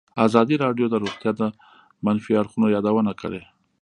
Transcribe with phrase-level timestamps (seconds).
[0.25, 1.41] ازادي راډیو د روغتیا د
[2.05, 3.41] منفي اړخونو یادونه کړې.